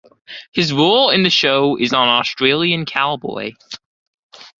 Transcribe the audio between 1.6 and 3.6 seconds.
is an Australian cowboy.